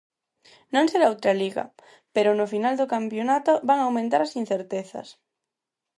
Non 0.73 0.85
será 0.91 1.05
outra 1.13 1.37
Liga, 1.41 1.65
pero 2.15 2.29
no 2.33 2.45
final 2.53 2.75
do 2.77 2.91
campionato 2.95 3.51
van 3.69 3.79
aumentar 3.81 4.21
as 4.23 4.35
incertezas. 4.41 5.07